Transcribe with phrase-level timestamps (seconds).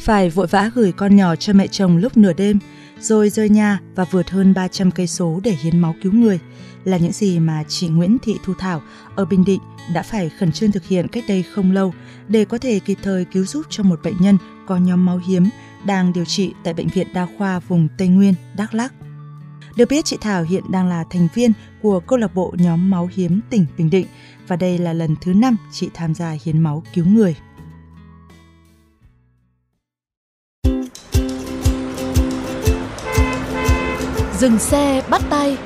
[0.00, 2.58] Phải vội vã gửi con nhỏ cho mẹ chồng lúc nửa đêm,
[3.00, 6.38] rồi rời nhà và vượt hơn 300 cây số để hiến máu cứu người
[6.84, 8.82] là những gì mà chị Nguyễn Thị Thu Thảo
[9.16, 9.60] ở Bình Định
[9.94, 11.94] đã phải khẩn trương thực hiện cách đây không lâu
[12.28, 15.48] để có thể kịp thời cứu giúp cho một bệnh nhân có nhóm máu hiếm
[15.86, 18.92] đang điều trị tại bệnh viện đa khoa vùng Tây Nguyên, Đắk Lắk.
[19.76, 23.10] Được biết chị Thảo hiện đang là thành viên của câu lạc bộ nhóm máu
[23.14, 24.06] hiếm tỉnh Bình Định
[24.48, 27.36] và đây là lần thứ năm chị tham gia hiến máu cứu người.
[34.40, 35.56] Dừng xe bắt tay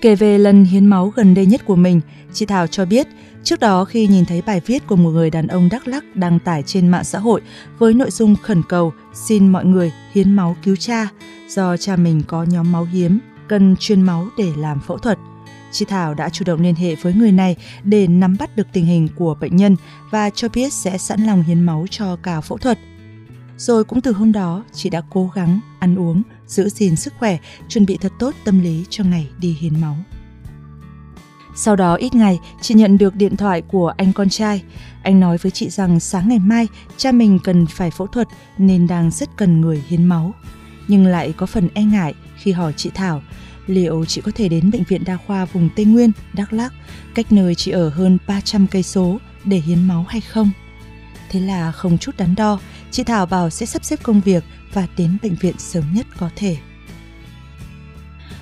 [0.00, 2.00] Kể về lần hiến máu gần đây nhất của mình,
[2.32, 3.06] chị Thảo cho biết
[3.42, 6.38] trước đó khi nhìn thấy bài viết của một người đàn ông Đắk lắc đăng
[6.38, 7.40] tải trên mạng xã hội
[7.78, 11.08] với nội dung khẩn cầu xin mọi người hiến máu cứu cha
[11.48, 15.18] do cha mình có nhóm máu hiếm, cần truyền máu để làm phẫu thuật.
[15.72, 18.86] Chị Thảo đã chủ động liên hệ với người này để nắm bắt được tình
[18.86, 19.76] hình của bệnh nhân
[20.10, 22.78] và cho biết sẽ sẵn lòng hiến máu cho cả phẫu thuật.
[23.56, 27.38] Rồi cũng từ hôm đó, chị đã cố gắng ăn uống, giữ gìn sức khỏe,
[27.68, 29.96] chuẩn bị thật tốt tâm lý cho ngày đi hiến máu.
[31.56, 34.62] Sau đó ít ngày, chị nhận được điện thoại của anh con trai.
[35.02, 38.86] Anh nói với chị rằng sáng ngày mai cha mình cần phải phẫu thuật nên
[38.86, 40.34] đang rất cần người hiến máu.
[40.88, 43.22] Nhưng lại có phần e ngại khi hỏi chị Thảo
[43.70, 46.72] liệu chị có thể đến bệnh viện đa khoa vùng Tây Nguyên, Đắk Lắk,
[47.14, 50.50] cách nơi chị ở hơn 300 cây số để hiến máu hay không.
[51.30, 54.86] Thế là không chút đắn đo, chị Thảo bảo sẽ sắp xếp công việc và
[54.96, 56.56] đến bệnh viện sớm nhất có thể.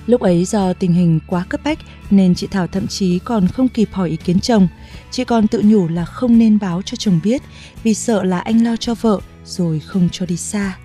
[0.05, 3.67] Lúc ấy do tình hình quá cấp bách nên chị Thảo thậm chí còn không
[3.67, 4.67] kịp hỏi ý kiến chồng.
[5.11, 7.41] Chị còn tự nhủ là không nên báo cho chồng biết
[7.83, 10.77] vì sợ là anh lo cho vợ rồi không cho đi xa.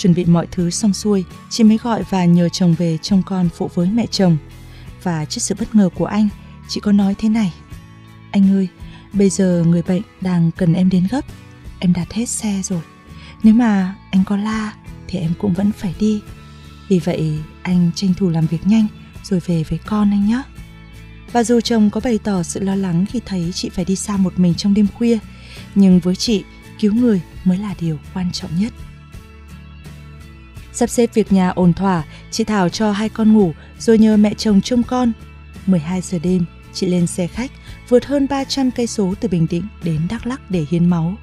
[0.00, 3.48] Chuẩn bị mọi thứ xong xuôi, chị mới gọi và nhờ chồng về trông con
[3.48, 4.36] phụ với mẹ chồng.
[5.02, 6.28] Và trước sự bất ngờ của anh,
[6.68, 7.52] chị có nói thế này.
[8.30, 8.68] Anh ơi,
[9.12, 11.24] bây giờ người bệnh đang cần em đến gấp.
[11.78, 12.80] Em đặt hết xe rồi.
[13.42, 14.74] Nếu mà anh có la
[15.08, 16.20] thì em cũng vẫn phải đi.
[16.88, 18.86] Vì vậy anh tranh thủ làm việc nhanh
[19.24, 20.42] rồi về với con anh nhé.
[21.32, 24.16] Và dù chồng có bày tỏ sự lo lắng khi thấy chị phải đi xa
[24.16, 25.18] một mình trong đêm khuya,
[25.74, 26.44] nhưng với chị,
[26.80, 28.72] cứu người mới là điều quan trọng nhất.
[30.80, 34.34] Sắp xếp việc nhà ổn thỏa, chị Thảo cho hai con ngủ rồi nhờ mẹ
[34.34, 35.12] chồng trông con.
[35.66, 37.50] 12 giờ đêm, chị lên xe khách
[37.88, 41.14] vượt hơn 300 cây số từ Bình Định đến Đắk Lắk để hiến máu.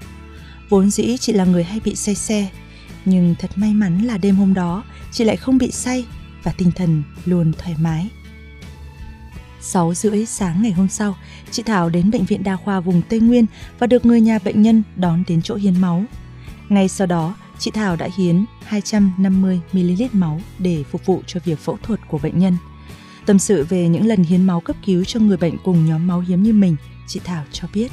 [0.69, 2.49] Vốn dĩ chị là người hay bị say xe,
[3.05, 6.05] nhưng thật may mắn là đêm hôm đó chị lại không bị say
[6.43, 8.09] và tinh thần luôn thoải mái.
[9.61, 11.17] 6 rưỡi sáng ngày hôm sau,
[11.51, 13.45] chị Thảo đến Bệnh viện Đa khoa vùng Tây Nguyên
[13.79, 16.03] và được người nhà bệnh nhân đón đến chỗ hiến máu.
[16.69, 18.35] Ngay sau đó, chị Thảo đã hiến
[18.69, 22.53] 250ml máu để phục vụ cho việc phẫu thuật của bệnh nhân.
[23.27, 26.19] Tâm sự về những lần hiến máu cấp cứu cho người bệnh cùng nhóm máu
[26.19, 26.75] hiếm như mình,
[27.07, 27.87] chị Thảo cho biết.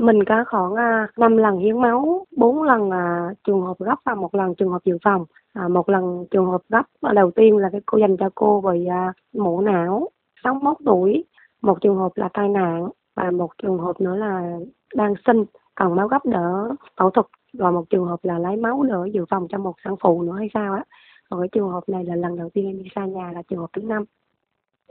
[0.00, 4.14] Mình có khoảng à, 5 lần hiến máu, 4 lần à, trường hợp gấp và
[4.14, 5.24] một lần trường hợp dự phòng.
[5.52, 6.82] À, một lần trường hợp gấp
[7.14, 8.88] đầu tiên là cái cô dành cho cô bị
[9.32, 10.08] mổ não,
[10.44, 11.24] 61 tuổi.
[11.62, 14.58] Một trường hợp là tai nạn và một trường hợp nữa là
[14.94, 15.44] đang sinh,
[15.74, 17.26] cần máu gấp đỡ phẫu thuật.
[17.52, 20.36] Rồi một trường hợp là lấy máu nữa, dự phòng cho một sản phụ nữa
[20.38, 20.84] hay sao á.
[21.30, 23.58] Còn cái trường hợp này là lần đầu tiên em đi xa nhà là trường
[23.58, 24.04] hợp thứ năm.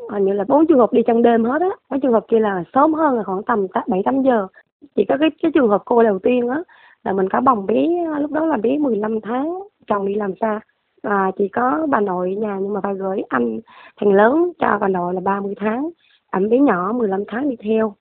[0.09, 1.69] Hình như là bốn trường hợp đi trong đêm hết á.
[1.90, 4.48] Cái trường hợp kia là sớm hơn là khoảng tầm bảy, tám giờ.
[4.95, 6.63] Chỉ có cái cái trường hợp cô đầu tiên á,
[7.04, 7.88] là mình có bồng bé,
[8.19, 10.60] lúc đó là bé 15 tháng, chồng đi làm xa.
[11.04, 13.60] Và chỉ có bà nội ở nhà nhưng mà phải gửi anh
[13.98, 15.89] thằng lớn cho bà nội là 30 tháng.
[16.30, 17.95] Ảnh bé nhỏ 15 tháng đi theo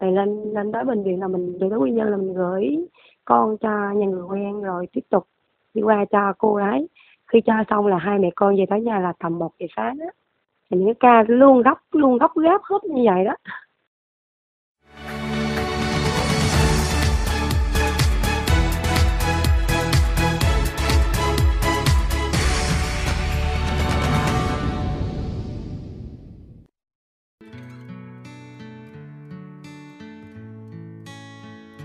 [0.00, 2.86] thì lên lên tới bệnh viện là mình về tới nguyên nhân là mình gửi
[3.24, 5.26] con cho nhà người quen rồi tiếp tục
[5.74, 6.88] đi qua cho cô ấy.
[7.26, 9.98] Khi cho xong là hai mẹ con về tới nhà là tầm một giờ sáng
[9.98, 10.06] á.
[10.70, 13.34] Thì những cái ca luôn gấp luôn gấp gáp hết như vậy đó.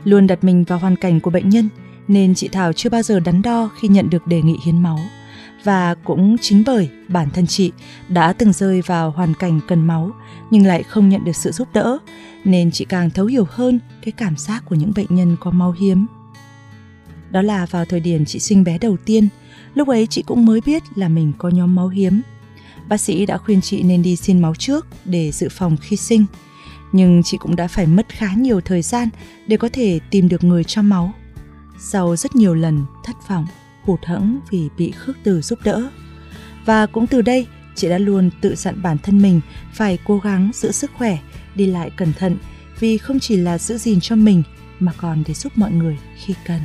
[0.08, 1.70] Luôn đặt mình vào hoàn cảnh của bệnh nhân
[2.08, 5.00] nên chị Thảo chưa bao giờ đắn đo khi nhận được đề nghị hiến máu.
[5.64, 7.72] Và cũng chính bởi bản thân chị
[8.08, 10.12] đã từng rơi vào hoàn cảnh cần máu
[10.52, 11.98] nhưng lại không nhận được sự giúp đỡ
[12.44, 15.76] nên chị càng thấu hiểu hơn cái cảm giác của những bệnh nhân có máu
[15.80, 16.06] hiếm.
[17.30, 19.28] Đó là vào thời điểm chị sinh bé đầu tiên,
[19.74, 22.22] lúc ấy chị cũng mới biết là mình có nhóm máu hiếm.
[22.90, 26.26] Bác sĩ đã khuyên chị nên đi xin máu trước để dự phòng khi sinh,
[26.92, 29.10] nhưng chị cũng đã phải mất khá nhiều thời gian
[29.48, 31.12] để có thể tìm được người cho máu.
[31.80, 33.46] Sau rất nhiều lần thất vọng,
[33.84, 35.90] hụt hẫng vì bị khước từ giúp đỡ.
[36.66, 39.42] Và cũng từ đây, chị đã luôn tự dặn bản thân mình
[39.74, 41.18] phải cố gắng giữ sức khỏe,
[41.56, 42.38] đi lại cẩn thận
[42.80, 44.44] vì không chỉ là giữ gìn cho mình
[44.80, 46.60] mà còn để giúp mọi người khi cần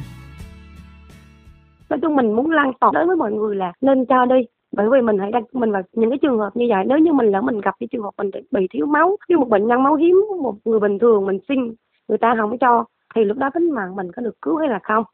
[1.93, 4.37] nói chung mình muốn lan tỏa đến với mọi người là nên cho đi
[4.73, 7.13] bởi vì mình hãy đặt mình vào những cái trường hợp như vậy, nếu như
[7.13, 9.83] mình lỡ mình gặp cái trường hợp mình bị thiếu máu, như một bệnh nhân
[9.83, 11.75] máu hiếm, một người bình thường mình sinh
[12.09, 12.85] người ta không cho,
[13.15, 15.05] thì lúc đó tính mạng mình có được cứu hay là không?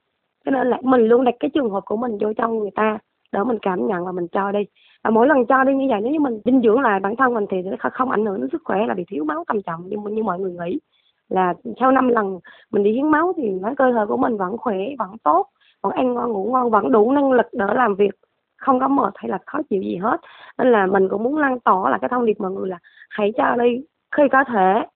[0.44, 2.98] Cho nên là mình luôn đặt cái trường hợp của mình vô trong người ta,
[3.32, 4.60] để mình cảm nhận và mình cho đi.
[5.04, 7.34] Và mỗi lần cho đi như vậy, nếu như mình dinh dưỡng lại bản thân
[7.34, 9.88] mình thì sẽ không ảnh hưởng đến sức khỏe là bị thiếu máu trầm trọng
[9.88, 10.78] như như mọi người nghĩ.
[11.28, 12.38] Là sau năm lần
[12.72, 15.46] mình đi hiến máu thì nói cơ thể của mình vẫn khỏe, vẫn tốt,
[15.82, 18.10] vẫn ăn ngon, ngủ ngon, vẫn đủ năng lực để làm việc
[18.58, 20.20] không có mệt hay là khó chịu gì hết.
[20.58, 22.78] Nên là mình cũng muốn lan tỏa là cái thông điệp mọi người là
[23.10, 23.84] hãy cho đi,
[24.16, 24.86] khi có thể,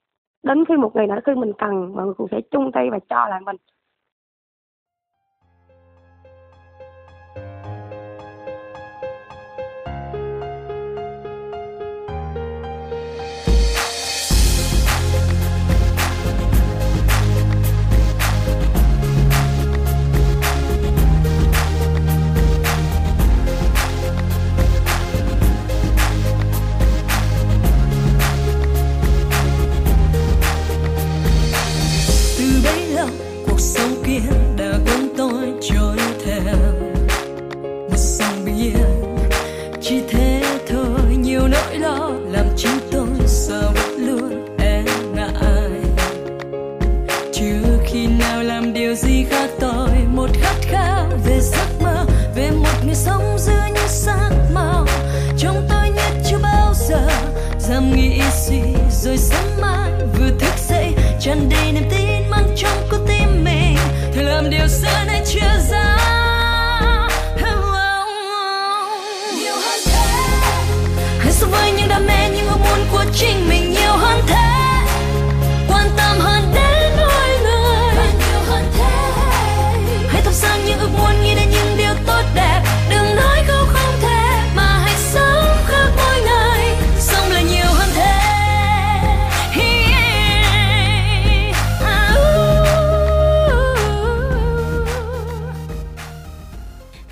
[0.43, 2.99] đến khi một ngày nào khi mình cần, mọi người cũng sẽ chung tay và
[3.09, 3.56] cho lại mình.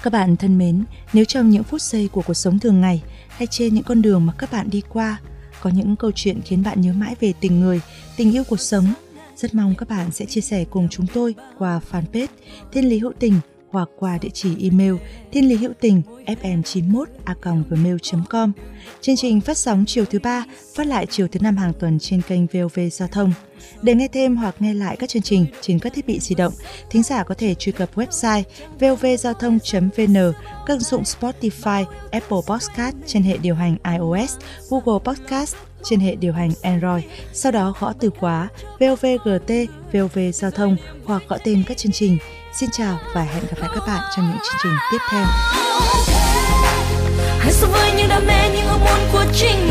[0.02, 3.46] Các bạn thân mến, nếu trong những phút giây của cuộc sống thường ngày hay
[3.46, 5.18] trên những con đường mà các bạn đi qua
[5.60, 7.80] có những câu chuyện khiến bạn nhớ mãi về tình người,
[8.16, 8.84] tình yêu cuộc sống,
[9.36, 12.26] rất mong các bạn sẽ chia sẻ cùng chúng tôi qua fanpage
[12.72, 13.34] Thiên Lý Hữu Tình
[13.70, 14.94] hoặc qua địa chỉ email
[15.32, 18.52] thiên lý hữu tình fm91 a gmail.com.
[19.00, 20.44] Chương trình phát sóng chiều thứ ba,
[20.74, 23.32] phát lại chiều thứ năm hàng tuần trên kênh VOV Giao thông.
[23.82, 26.52] Để nghe thêm hoặc nghe lại các chương trình trên các thiết bị di động,
[26.90, 28.42] thính giả có thể truy cập website
[28.80, 30.32] vovgiao thông.vn,
[30.66, 34.36] các ứng dụng Spotify, Apple Podcast trên hệ điều hành iOS,
[34.70, 38.48] Google Podcast trên hệ điều hành Android, sau đó gõ từ khóa
[38.80, 39.50] VOVGT,
[39.92, 42.18] VOV Giao thông hoặc gõ tên các chương trình.
[42.60, 45.24] Xin chào và hẹn gặp lại các bạn trong những chương trình tiếp theo.
[47.38, 49.69] Hãy sống với những đam mê, những ước muốn của chính